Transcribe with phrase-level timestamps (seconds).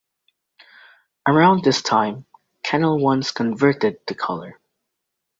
[1.27, 2.25] Around this time,
[2.63, 4.57] Canal Once converted to color.